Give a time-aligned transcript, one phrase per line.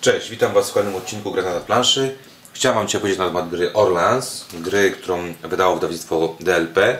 [0.00, 2.14] Cześć, witam Was w kolejnym odcinku Gra na planszy.
[2.52, 6.98] Chciałem Wam dzisiaj powiedzieć na temat gry Orleans, gry, którą wydało wydawnictwo DLP.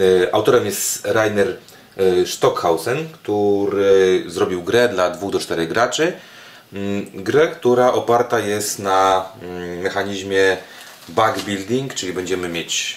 [0.00, 1.56] Y, Autorem jest Rainer
[2.00, 6.12] y, Stockhausen, który zrobił grę dla 2 do 4 graczy.
[6.72, 10.56] Mm, Grę, która oparta jest na mm, mechanizmie
[11.08, 12.96] bug building, czyli będziemy mieć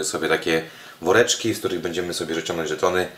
[0.00, 0.62] e, sobie takie
[1.02, 3.08] woreczki, z których będziemy sobie wyciągnąć żetony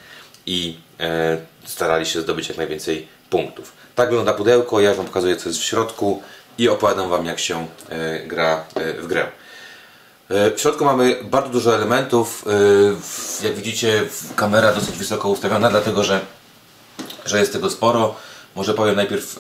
[0.47, 3.73] i e, starali się zdobyć jak najwięcej punktów.
[3.95, 6.23] Tak wygląda pudełko, ja Wam pokazuję co jest w środku
[6.59, 9.27] i opowiadam Wam jak się e, gra e, w grę.
[10.57, 12.45] W środku mamy bardzo dużo elementów.
[13.43, 14.03] Jak widzicie,
[14.37, 16.21] kamera dosyć wysoko ustawiona, dlatego że,
[17.27, 18.15] że jest tego sporo.
[18.55, 19.37] Może powiem najpierw,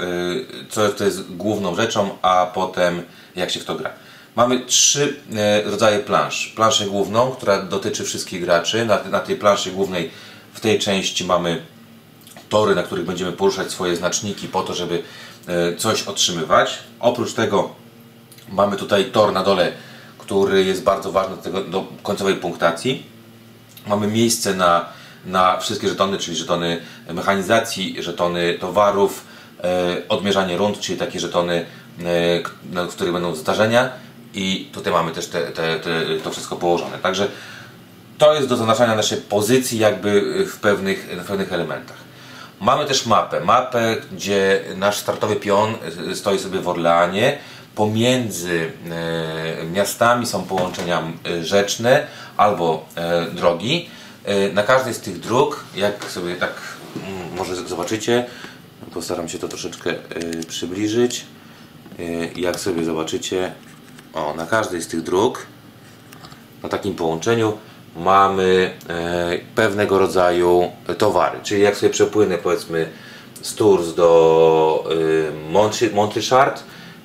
[0.70, 3.02] co to jest główną rzeczą, a potem
[3.36, 3.90] jak się w to gra.
[4.36, 5.16] Mamy trzy
[5.64, 6.52] rodzaje plansz.
[6.56, 8.84] Planszę główną, która dotyczy wszystkich graczy.
[8.84, 10.10] Na, na tej planszy głównej
[10.52, 11.62] w tej części mamy
[12.48, 15.02] tory, na których będziemy poruszać swoje znaczniki po to, żeby
[15.46, 16.78] e, coś otrzymywać.
[17.00, 17.74] Oprócz tego
[18.48, 19.72] mamy tutaj tor na dole,
[20.18, 23.06] który jest bardzo ważny do, tego, do końcowej punktacji.
[23.86, 24.86] Mamy miejsce na,
[25.26, 26.80] na wszystkie żetony, czyli żetony
[27.10, 29.24] mechanizacji, żetony towarów,
[29.64, 31.66] e, odmierzanie rund, czyli takie żetony,
[32.74, 33.90] e, w których będą zdarzenia
[34.34, 35.90] i tutaj mamy też te, te, te,
[36.24, 36.98] to wszystko położone.
[36.98, 37.28] Także
[38.22, 41.96] to jest do zaznaczania naszej pozycji jakby w pewnych, w pewnych elementach.
[42.60, 43.40] Mamy też mapę.
[43.40, 45.74] Mapę, gdzie nasz startowy pion
[46.10, 47.38] y, stoi sobie w Orleanie.
[47.74, 52.06] Pomiędzy e, miastami są połączenia y, rzeczne
[52.36, 52.86] albo
[53.32, 53.90] drogi.
[54.52, 56.52] Na każdej z tych dróg, jak sobie tak
[57.36, 58.26] może zobaczycie,
[58.94, 59.94] postaram się to troszeczkę
[60.48, 61.24] przybliżyć.
[62.36, 63.52] Jak sobie zobaczycie,
[64.14, 65.46] o, na każdej z tych dróg
[66.62, 67.58] na takim połączeniu
[67.96, 71.38] mamy e, pewnego rodzaju towary.
[71.42, 72.88] Czyli jak sobie przepłynę powiedzmy
[73.42, 74.84] z Tours do
[75.52, 76.62] Montry- Montrichard,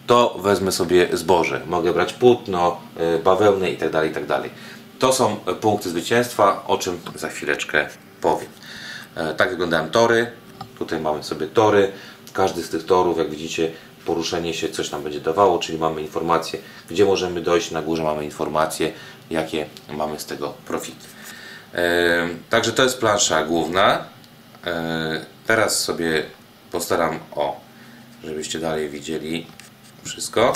[0.07, 1.61] to wezmę sobie zboże.
[1.67, 4.07] Mogę brać płótno, e, bawełnę itd.
[4.07, 4.41] itd.
[4.99, 7.87] To są punkty zwycięstwa, o czym za chwileczkę
[8.21, 8.49] powiem.
[9.15, 10.31] E, tak wyglądają tory.
[10.79, 11.91] Tutaj mamy sobie tory.
[12.33, 13.71] Każdy z tych torów, jak widzicie,
[14.07, 16.59] poruszenie się coś nam będzie dawało, czyli mamy informacje,
[16.89, 17.71] gdzie możemy dojść.
[17.71, 18.91] Na górze mamy informacje,
[19.29, 20.95] jakie mamy z tego profit.
[22.49, 24.05] Także to jest plansza główna.
[25.47, 26.23] Teraz sobie
[26.71, 27.59] postaram o,
[28.23, 29.47] żebyście dalej widzieli
[30.03, 30.53] wszystko.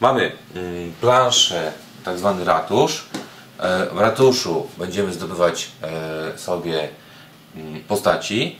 [0.00, 1.72] Mamy mm, planszę,
[2.04, 3.06] tak zwany ratusz.
[3.92, 6.88] W ratuszu będziemy zdobywać e, sobie
[7.56, 8.56] mm, postaci.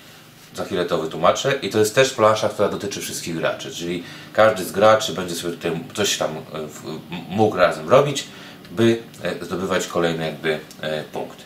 [0.54, 1.52] Za chwilę to wytłumaczę.
[1.62, 3.74] I to jest też plansza, która dotyczy wszystkich graczy.
[3.74, 6.40] Czyli każdy z graczy będzie sobie tutaj coś tam e,
[7.28, 8.24] mógł razem robić,
[8.70, 11.42] by e, zdobywać kolejne jakby e, punkty.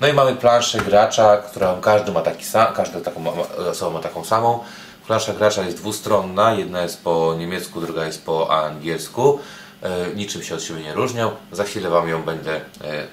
[0.00, 3.24] No i mamy planszę gracza, którą każdy ma taki sam, każda taką
[3.70, 4.58] osoba ma taką samą.
[5.06, 9.38] Plansza gracza jest dwustronna, jedna jest po niemiecku, druga jest po angielsku.
[10.16, 11.30] Niczym się od siebie nie różnią.
[11.52, 12.60] Za chwilę Wam ją będę,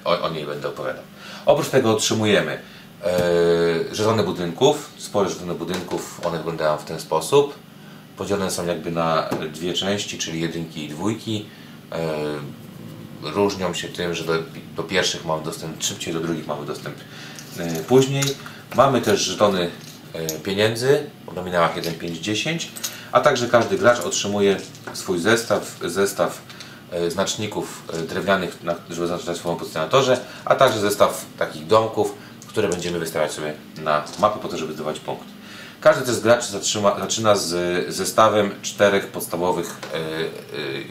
[0.04, 1.02] o, o niej będę opowiadał.
[1.46, 2.58] Oprócz tego otrzymujemy
[3.92, 7.54] żetony budynków, spore żetony budynków, one wyglądają w ten sposób.
[8.16, 11.46] Podzielone są jakby na dwie części, czyli jedynki i dwójki.
[11.92, 11.98] E,
[13.22, 14.32] różnią się tym, że do,
[14.76, 16.96] do pierwszych mamy dostęp szybciej, do drugich mamy dostęp
[17.58, 18.24] e, później.
[18.76, 19.70] Mamy też żetony
[20.12, 22.72] e, pieniędzy o nominałach 1, 5, 10,
[23.12, 24.56] a także każdy gracz otrzymuje
[24.92, 26.42] swój zestaw, zestaw
[26.90, 28.58] e, znaczników e, drewnianych,
[28.90, 32.14] żeby zaznaczać swoją pozycję na torze, a także zestaw takich domków,
[32.58, 33.52] które będziemy wystawiać sobie
[33.82, 35.24] na mapie po to, żeby zdobywać punkt.
[35.80, 40.00] Każdy też z graczy zatrzyma, zaczyna z zestawem czterech podstawowych e, e,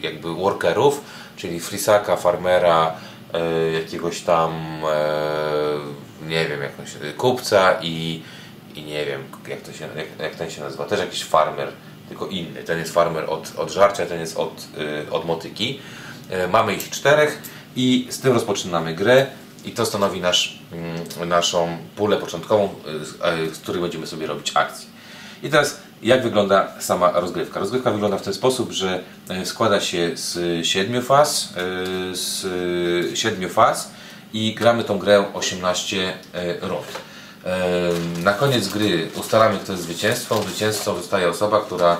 [0.02, 1.02] jakby workerów,
[1.36, 2.96] czyli frisaka, farmera,
[3.34, 4.52] e, jakiegoś tam
[6.28, 8.24] nie wiem, jakąś kupca i,
[8.76, 11.72] i nie wiem jak, to się, jak, jak ten się nazywa, też jakiś farmer,
[12.08, 12.64] tylko inny.
[12.64, 14.68] Ten jest farmer od, od żarcia, ten jest od,
[15.12, 15.80] od motyki.
[16.50, 17.42] Mamy ich czterech
[17.76, 19.28] i z tym rozpoczynamy grę
[19.68, 20.60] i to stanowi nasz,
[21.20, 22.70] mm, naszą pulę początkową,
[23.02, 24.88] y, z- e, z której będziemy sobie robić akcje.
[25.44, 27.60] I teraz jak wygląda sama rozgrywka?
[27.60, 31.54] Rozgrywka wygląda w ten sposób, że e, składa się z siedmiu faz,
[32.14, 32.46] z
[33.20, 33.92] siedmiu faz
[34.34, 36.88] i gramy tą grę 18 e, rund.
[38.24, 40.42] Na koniec gry ustalamy, kto jest zwycięzcą.
[40.44, 41.98] Zwycięzcą zostaje osoba, która,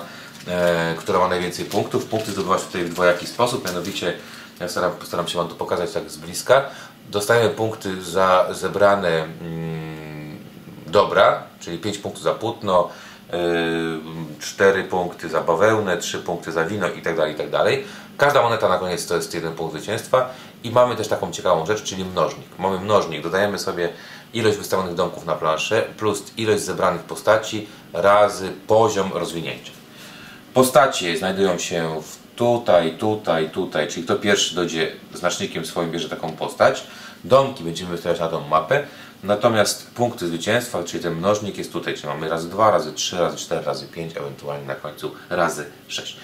[0.98, 2.04] która ma najwięcej punktów.
[2.04, 4.12] Punkty zdobywa się tutaj w dwojaki sposób, mianowicie
[4.60, 6.64] ja staram, postaram się Wam to pokazać tak z bliska.
[7.08, 10.38] Dostajemy punkty za zebrane mm,
[10.86, 12.88] dobra, czyli 5 punktów za płótno,
[14.38, 17.30] 4 punkty za bawełnę, 3 punkty za wino itd.
[17.30, 17.64] itd.
[18.16, 20.30] Każda moneta na koniec to jest jeden punkt zwycięstwa
[20.64, 22.46] i mamy też taką ciekawą rzecz, czyli mnożnik.
[22.58, 23.88] Mamy mnożnik, dodajemy sobie
[24.34, 29.72] ilość wystawionych domków na planszę plus ilość zebranych postaci razy poziom rozwinięcia.
[30.54, 36.32] Postacie znajdują się w tutaj, tutaj, tutaj, czyli kto pierwszy dojdzie znacznikiem swoim bierze taką
[36.32, 36.86] postać.
[37.24, 38.86] Domki będziemy wystawiać na tą mapę,
[39.22, 43.36] natomiast punkty zwycięstwa, czyli ten mnożnik jest tutaj, czyli mamy razy 2, razy 3, razy
[43.36, 46.16] 4, razy 5, ewentualnie na końcu razy 6.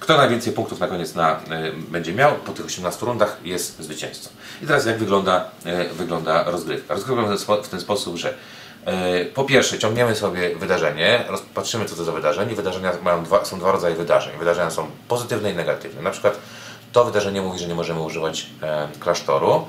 [0.00, 4.30] Kto najwięcej punktów na koniec na, y, będzie miał po tych 18 rundach jest zwycięzcą.
[4.62, 5.50] I teraz jak wygląda,
[5.90, 6.94] y, wygląda rozgrywka?
[6.94, 8.34] Rozgrywka wygląda w ten sposób, że
[9.34, 11.24] po pierwsze ciągniemy sobie wydarzenie,
[11.54, 12.54] patrzymy co to za wydarzenie.
[12.54, 14.38] Wydarzenia mają dwa, są dwa rodzaje wydarzeń.
[14.38, 16.02] Wydarzenia są pozytywne i negatywne.
[16.02, 16.38] Na przykład
[16.92, 19.64] to wydarzenie mówi, że nie możemy używać e, klasztoru,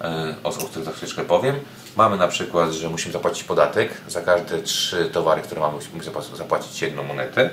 [0.00, 1.60] e, o których za chwileczkę powiem.
[1.96, 6.82] Mamy na przykład, że musimy zapłacić podatek za każde trzy towary, które mamy, musimy zapłacić
[6.82, 7.50] jedną monetę.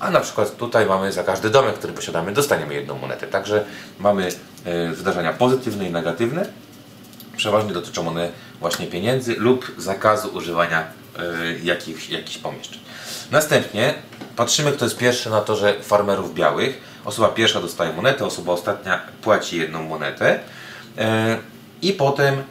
[0.00, 3.26] A na przykład tutaj mamy za każdy domek, który posiadamy, dostaniemy jedną monetę.
[3.26, 3.64] Także
[3.98, 4.28] mamy
[4.64, 6.46] e, wydarzenia pozytywne i negatywne.
[7.36, 12.80] Przeważnie dotyczą one właśnie pieniędzy lub zakazu używania e, jakichś, jakichś pomieszczeń.
[13.30, 13.94] Następnie
[14.36, 16.80] patrzymy, kto jest pierwszy na torze farmerów białych.
[17.04, 20.40] Osoba pierwsza dostaje monetę, osoba ostatnia płaci jedną monetę.
[20.98, 21.38] E,
[21.82, 22.42] I potem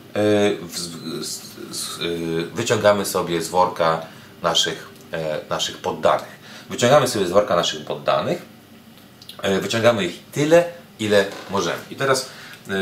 [2.53, 4.01] wyciągamy sobie z worka
[4.44, 4.89] naszych,
[5.49, 6.44] naszych poddanych.
[6.69, 8.41] Wyciągamy sobie z worka naszych poddanych,
[9.41, 10.65] e, wyciągamy ich tyle,
[10.99, 11.79] ile możemy.
[11.91, 12.29] I teraz
[12.69, 12.75] e, e,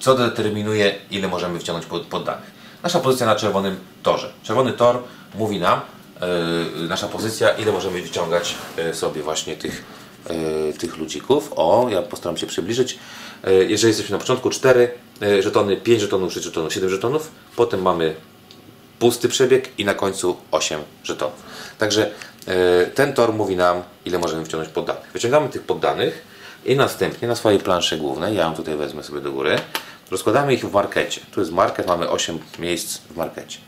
[0.00, 2.50] co determinuje, ile możemy wyciągnąć poddanych?
[2.82, 4.32] Nasza pozycja na czerwonym torze.
[4.42, 5.02] Czerwony tor
[5.34, 5.80] mówi nam,
[6.88, 8.54] nasza pozycja, ile możemy wyciągać
[8.92, 9.84] sobie właśnie tych,
[10.78, 11.52] tych ludzików.
[11.56, 12.98] O, ja postaram się przybliżyć.
[13.68, 14.90] Jeżeli jesteśmy na początku 4
[15.40, 18.14] żetony, 5 żetonów, 6 żetonów, 7 żetonów, potem mamy
[18.98, 21.42] pusty przebieg i na końcu 8 żetonów.
[21.78, 22.10] Także
[22.46, 25.10] E, ten tor mówi nam, ile możemy wciągnąć poddanych.
[25.12, 26.33] Wyciągamy tych poddanych
[26.64, 29.58] i następnie na swojej planszy głównej, ja ją tutaj wezmę sobie do góry,
[30.10, 31.20] rozkładamy ich w markecie.
[31.32, 33.58] Tu jest market, mamy 8 miejsc w markecie.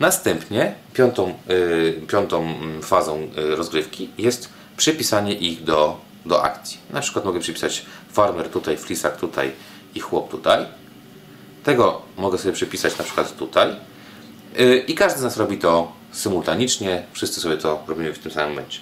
[0.00, 6.78] Następnie piątą, yy, piątą mm, fazą yy, rozgrywki jest przypisanie ich do, do akcji.
[6.90, 9.52] Na przykład mogę przypisać farmer tutaj, flisak tutaj
[9.94, 10.66] i chłop tutaj.
[11.64, 13.68] Tego mogę sobie przypisać na przykład tutaj.
[14.56, 18.50] Yy, I każdy z nas robi to symultanicznie, wszyscy sobie to robimy w tym samym
[18.50, 18.80] momencie.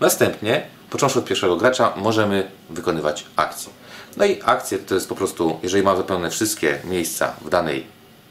[0.00, 3.72] Następnie, począwszy od pierwszego gracza, możemy wykonywać akcje.
[4.16, 7.86] No i akcje to jest po prostu, jeżeli mam wypełnione wszystkie miejsca w, danej,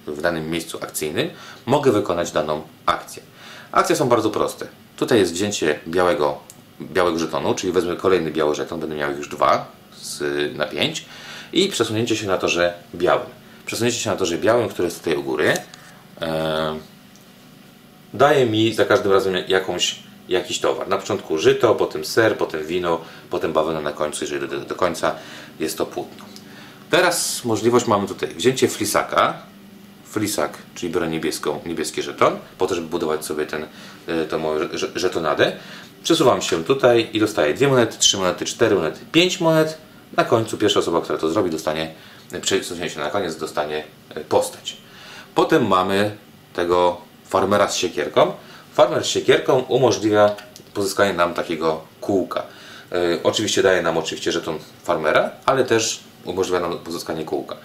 [0.07, 1.29] w danym miejscu akcyjnym,
[1.65, 3.23] mogę wykonać daną akcję.
[3.71, 4.67] Akcje są bardzo proste.
[4.97, 6.39] Tutaj jest wzięcie białego,
[6.81, 9.65] białego żetonu, czyli wezmę kolejny biały żeton, będę miał już dwa
[10.01, 10.21] z,
[10.57, 11.06] na pięć
[11.53, 13.25] i przesunięcie się na torze białym.
[13.65, 15.53] Przesunięcie się na torze białym, które jest tutaj u góry.
[16.21, 16.27] Yy,
[18.13, 19.99] daje mi za każdym razem jakąś,
[20.29, 20.87] jakiś towar.
[20.87, 25.15] Na początku żyto, potem ser, potem wino, potem bawełna na końcu, jeżeli do, do końca
[25.59, 26.25] jest to płótno.
[26.89, 29.33] Teraz możliwość mamy tutaj wzięcie flisaka,
[30.05, 33.65] flisak, czyli biorę niebieską, niebieski żeton, po to, żeby budować sobie ten,
[34.07, 34.43] e, tą
[34.95, 35.51] żetonadę.
[36.03, 39.77] Przesuwam się tutaj i dostaję dwie monety, trzy monety, cztery monety, pięć monet.
[40.17, 41.93] Na końcu pierwsza osoba, która to zrobi, dostanie,
[42.31, 44.77] e, przesunie się na koniec, dostanie e, postać.
[45.35, 46.17] Potem mamy
[46.53, 46.97] tego
[47.29, 48.33] farmera z siekierką.
[48.73, 50.35] Farmer z siekierką umożliwia
[50.73, 52.43] pozyskanie nam takiego kółka.
[52.91, 57.55] Yy, oczywiście daje nam oczywiście żeton farmera, ale też umożliwia nam pozyskanie kółka.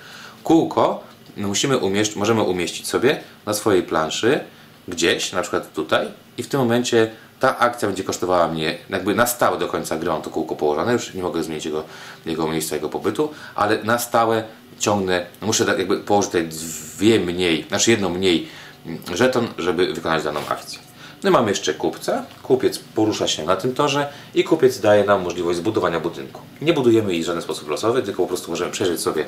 [0.44, 1.00] Kółko
[1.36, 4.40] musimy umieść, możemy umieścić sobie na swojej planszy
[4.88, 6.06] gdzieś, na przykład tutaj
[6.38, 7.10] i w tym momencie
[7.40, 10.92] ta akcja będzie kosztowała mnie jakby na stałe do końca gry mam to kółko położone,
[10.92, 11.84] już nie mogę zmienić jego,
[12.26, 14.44] jego miejsca, jego pobytu, ale na stałe
[14.78, 18.48] ciągnę, muszę tak jakby położyć dwie mniej, znaczy jedną mniej
[19.14, 20.87] żeton, żeby wykonać daną akcję.
[21.22, 22.24] No i mamy jeszcze kupca.
[22.42, 26.40] Kupiec porusza się na tym torze i kupiec daje nam możliwość zbudowania budynku.
[26.60, 29.24] Nie budujemy jej w żaden sposób losowy, tylko po prostu możemy przejrzeć sobie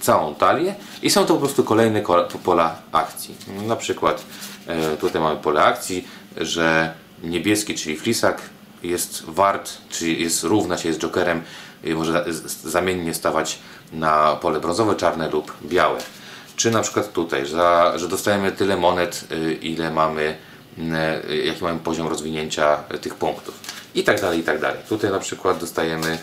[0.00, 2.02] całą talię i są to po prostu kolejne
[2.44, 3.34] pola akcji.
[3.66, 4.24] Na przykład
[4.66, 8.42] e, tutaj mamy pole akcji, że niebieski, czyli flisak
[8.82, 11.42] jest wart, czyli jest równa się z jokerem
[11.84, 12.24] i może
[12.64, 13.58] zamiennie stawać
[13.92, 15.98] na pole brązowe, czarne lub białe
[16.58, 20.36] czy na przykład tutaj, za, że dostajemy tyle monet, y, ile mamy,
[21.44, 23.60] jaki mamy poziom rozwinięcia tych punktów
[23.94, 24.80] i tak dalej, i tak dalej.
[24.88, 26.18] Tutaj na przykład dostajemy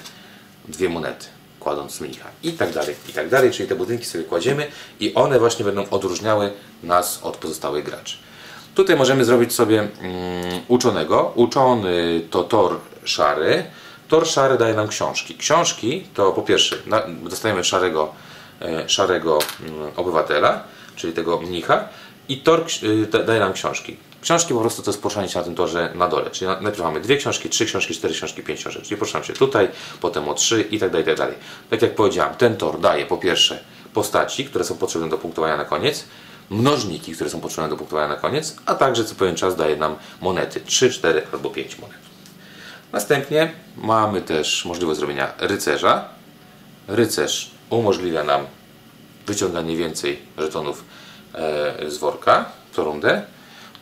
[0.68, 1.26] dwie monety
[1.60, 4.68] kładąc mnicha i tak dalej, i tak dalej, czyli te budynki sobie kładziemy
[5.00, 6.52] i one właśnie będą odróżniały
[6.84, 8.18] nas od pozostałych graczy.
[8.76, 9.90] Tutaj możemy zrobić sobie um,
[10.68, 11.32] uczonego.
[11.36, 13.64] Uczony to tor szary.
[14.08, 15.36] Tor szary daje nam książki.
[15.36, 18.14] Książki to po pierwsze na, dostajemy szarego
[18.62, 20.64] E, szarego mm, obywatela,
[20.96, 21.88] czyli tego mnicha
[22.30, 22.66] i tor
[23.14, 23.98] e, daje nam książki.
[24.26, 27.02] Książki po prostu to jest poruszanie się na tym torze na dole, czyli najpierw mamy
[27.02, 29.70] dwie książki, trzy książki, cztery książki, pięć książek, czyli poruszam się tutaj,
[30.02, 31.36] potem o trzy i tak dalej, i tak dalej.
[31.70, 33.64] Tak jak powiedziałem, ten tor daje po pierwsze
[33.94, 36.06] postaci, które są potrzebne do punktowania na koniec,
[36.50, 39.96] mnożniki, które są potrzebne do punktowania na koniec, a także co pewien czas daje nam
[40.22, 41.98] monety, 3, 4 albo 5 monet.
[42.92, 46.10] Następnie mamy też możliwość zrobienia rycerza.
[46.88, 48.46] Rycerz umożliwia nam
[49.28, 50.84] wyciąganie więcej żetonów
[51.34, 53.35] e, z worka co rundę.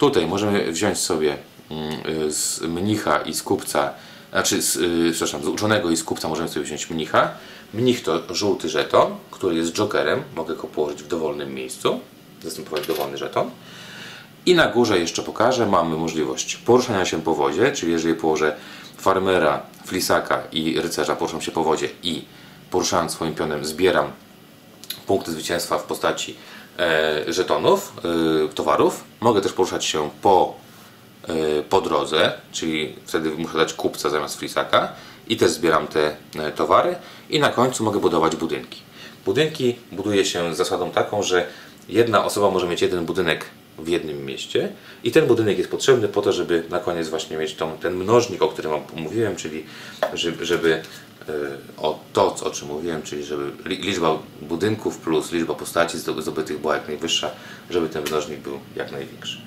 [0.03, 1.37] Tutaj możemy wziąć sobie
[1.71, 3.93] mm, z mnicha i z kupca,
[4.31, 7.31] znaczy z, y, przepraszam, z uczonego i z kupca możemy sobie wziąć mnicha.
[7.73, 10.23] Mnich to żółty żeton, który jest jokerem.
[10.35, 11.99] Mogę go położyć w dowolnym miejscu,
[12.43, 13.51] zastępować dowolny żeton.
[14.45, 18.55] I na górze jeszcze pokażę, mamy możliwość poruszania się po wodzie, czyli jeżeli położę
[18.97, 22.25] farmera, flisaka i rycerza, poruszam się po wodzie i
[22.71, 24.11] poruszając swoim pionem zbieram
[25.07, 26.35] punkty zwycięstwa w postaci
[27.27, 27.93] żetonów,
[28.45, 29.03] e, towarów.
[29.21, 30.53] Mogę też poruszać się po,
[31.27, 34.89] e, po drodze, czyli wtedy muszę dać kupca zamiast flisaka
[35.27, 36.95] i też zbieram te e, towary
[37.29, 38.81] i na końcu mogę budować budynki.
[39.25, 41.47] Budynki buduje się zasadą taką, że
[41.89, 43.45] jedna osoba może mieć jeden budynek
[43.77, 44.69] w jednym mieście
[45.03, 48.41] i ten budynek jest potrzebny po to, żeby na koniec właśnie mieć tą, ten mnożnik,
[48.41, 49.63] o którym mówiłem, czyli
[50.13, 50.81] żeby, żeby e,
[51.77, 56.59] o to, o czym mówiłem, czyli żeby li- liczba budynków plus liczba postaci zdo- zdobytych
[56.61, 57.31] była jak najwyższa,
[57.69, 59.37] żeby ten mnożnik był jak największy.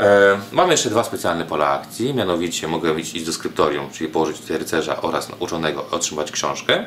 [0.00, 4.58] E, Mamy jeszcze dwa specjalne pola akcji, mianowicie mogę iść do skryptorium, czyli położyć tutaj
[4.58, 6.84] rycerza oraz uczonego, otrzymać książkę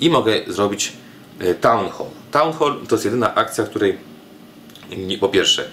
[0.00, 0.92] i mogę zrobić
[1.38, 2.06] e, town hall.
[2.30, 3.98] Town hall to jest jedyna akcja, w której
[5.20, 5.68] po pierwsze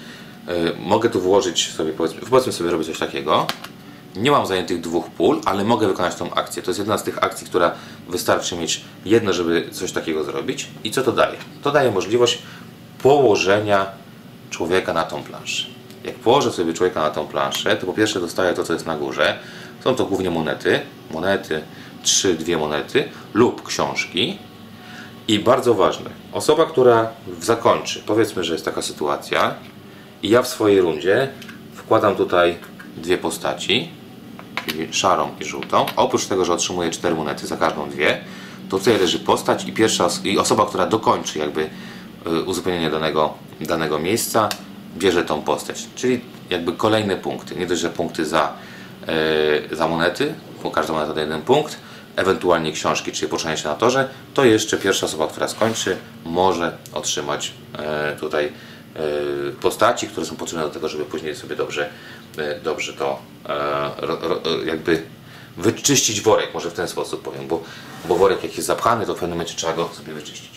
[0.79, 3.47] mogę tu włożyć sobie, powiedzmy, powiedzmy sobie robię coś takiego,
[4.15, 6.63] nie mam zajętych dwóch pól, ale mogę wykonać tą akcję.
[6.63, 7.71] To jest jedna z tych akcji, która
[8.09, 10.67] wystarczy mieć jedno, żeby coś takiego zrobić.
[10.83, 11.37] I co to daje?
[11.61, 12.39] To daje możliwość
[13.03, 13.85] położenia
[14.49, 15.65] człowieka na tą planszę.
[16.03, 18.97] Jak położę sobie człowieka na tą planszę, to po pierwsze dostaję to, co jest na
[18.97, 19.39] górze.
[19.83, 20.79] Są to głównie monety,
[21.11, 21.61] monety,
[22.03, 24.37] trzy, dwie monety lub książki.
[25.27, 27.09] I bardzo ważne, osoba, która
[27.41, 29.55] zakończy, powiedzmy, że jest taka sytuacja
[30.23, 31.29] i ja w swojej rundzie
[31.73, 32.57] wkładam tutaj
[32.97, 33.89] dwie postaci,
[34.65, 35.85] czyli szarą i żółtą.
[35.95, 38.21] Oprócz tego, że otrzymuję cztery monety za każdą dwie,
[38.69, 41.69] to tutaj leży postać i pierwsza i osoba, która dokończy jakby
[42.27, 44.49] y, uzupełnienie danego, danego miejsca,
[44.97, 45.87] bierze tą postać.
[45.95, 47.55] Czyli jakby kolejne punkty.
[47.55, 48.53] Nie dość, że punkty za,
[49.71, 50.33] y, za monety,
[50.63, 51.79] bo każda moneta to jeden punkt,
[52.15, 57.53] ewentualnie książki, czyli poruszanie się na torze, to jeszcze pierwsza osoba, która skończy, może otrzymać
[57.79, 58.51] e, tutaj
[59.61, 61.89] postaci, które są potrzebne do tego, żeby później sobie dobrze,
[62.37, 65.03] e, dobrze to e, jakby
[65.57, 67.63] wyczyścić worek, może w ten sposób powiem, bo,
[68.05, 70.51] bo worek jak jest zapchany, to w pewnym momencie trzeba go sobie wyczyścić.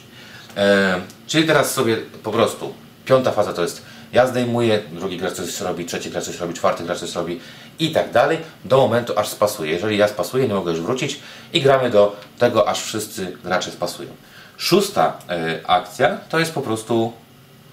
[0.56, 3.82] E, czyli teraz sobie po prostu piąta faza to jest
[4.12, 7.40] ja zdejmuję, drugi gracz coś robi, trzeci gracz coś robi, czwarty gracz coś robi
[7.78, 9.72] i tak dalej do momentu aż spasuje.
[9.72, 11.20] Jeżeli ja spasuję, nie mogę już wrócić
[11.52, 14.08] i gramy do tego aż wszyscy gracze spasują.
[14.56, 17.12] Szósta e, akcja to jest po prostu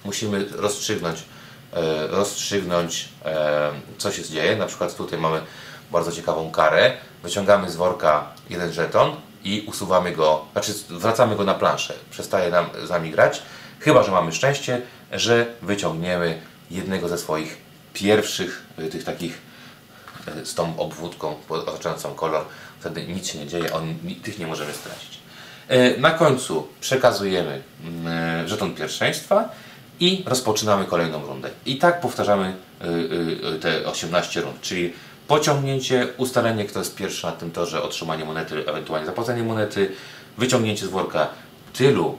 [0.04, 1.18] musimy rozstrzygnąć,
[1.72, 4.56] e, rozstrzygnąć e, co się dzieje.
[4.56, 5.40] Na przykład tutaj mamy
[5.90, 6.92] bardzo ciekawą karę.
[7.22, 11.94] Wyciągamy z worka jeden żeton i usuwamy go, znaczy wracamy go na planszę.
[12.10, 13.42] Przestaje nam z nami grać,
[13.80, 16.40] chyba że mamy szczęście, że wyciągniemy
[16.70, 17.56] jednego ze swoich
[17.94, 19.50] pierwszych e, tych takich
[20.44, 22.44] z tą obwódką otaczającą kolor.
[22.80, 25.20] Wtedy nic się nie dzieje, on, tych nie możemy stracić.
[25.98, 29.48] Na końcu przekazujemy mm, żeton pierwszeństwa
[30.00, 31.50] i rozpoczynamy kolejną rundę.
[31.66, 32.54] I tak powtarzamy
[32.84, 34.92] y, y, y, te 18 rund, czyli
[35.28, 39.92] pociągnięcie, ustalenie kto jest pierwszy na tym torze, otrzymanie monety, ewentualnie zapłacenie monety,
[40.38, 41.28] wyciągnięcie z worka
[41.72, 42.18] tylu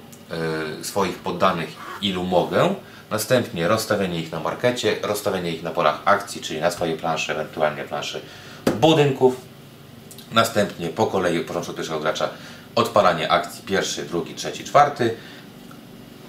[0.81, 1.69] swoich poddanych,
[2.01, 2.75] ilu mogę,
[3.09, 7.83] następnie rozstawienie ich na markecie, rozstawienie ich na polach akcji, czyli na swojej planszy, ewentualnie
[7.83, 8.21] planszy
[8.79, 9.35] budynków,
[10.31, 12.29] Następnie po kolei, począwszy od pierwszego gracza,
[12.75, 15.15] odpalanie akcji pierwszy, drugi, trzeci, czwarty.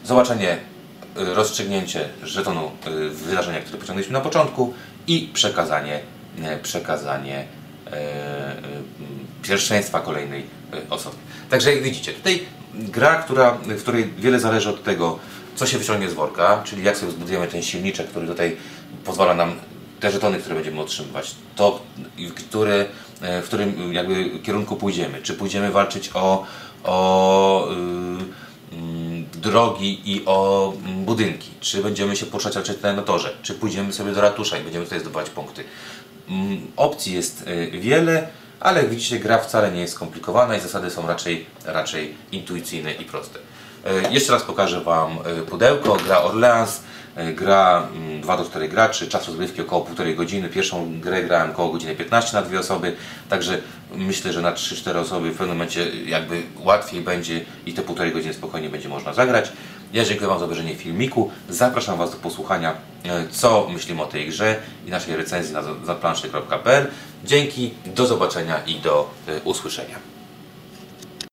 [0.04, 0.58] Zobaczenie,
[1.14, 4.74] rozstrzygnięcie żetonu y, wydarzenia, które pociągnęliśmy na początku
[5.06, 6.00] i przekazanie,
[6.38, 7.44] y, przekazanie
[9.42, 10.46] pierwszeństwa kolejnej
[10.90, 11.16] osobie.
[11.50, 12.42] Także jak widzicie, tutaj
[12.74, 15.18] gra, która, w której wiele zależy od tego,
[15.56, 18.56] co się wyciągnie z worka, czyli jak sobie zbudujemy ten silniczek, który tutaj
[19.04, 19.54] pozwala nam
[20.00, 21.82] te żetony, które będziemy otrzymywać, to
[22.18, 22.42] w,
[23.42, 25.22] w którym jakby kierunku pójdziemy.
[25.22, 26.46] Czy pójdziemy walczyć o,
[26.84, 28.32] o y, mm,
[29.42, 33.92] drogi i o mm, budynki, czy będziemy się poruszać raczej tutaj na torze, czy pójdziemy
[33.92, 35.64] sobie do ratusza i będziemy tutaj zdobywać punkty.
[36.28, 38.28] Mm, Opcji jest y, wiele,
[38.62, 43.04] ale jak widzicie gra wcale nie jest skomplikowana i zasady są raczej, raczej intuicyjne i
[43.04, 43.38] proste.
[43.84, 46.82] E, Jeszcze raz pokażę Wam e, pudełko, gra Orleans,
[47.16, 50.48] e, gra mm, 2 do 4 graczy, czas rozgrywki około 1,5 godziny.
[50.48, 52.96] Pierwszą grę grałem około godziny 15 na dwie osoby,
[53.28, 53.58] także
[53.94, 58.34] myślę, że na 3-4 osoby w pewnym momencie jakby łatwiej będzie i te 1,5 godziny
[58.34, 59.52] spokojnie będzie można zagrać.
[59.92, 64.28] Ja dziękuję Wam za obejrzenie filmiku, zapraszam Was do posłuchania e, co myślimy o tej
[64.28, 64.56] grze
[64.86, 66.86] i naszej recenzji na zaplanszy.pl
[67.24, 70.11] Dzięki, do zobaczenia i do y, usłyszenia.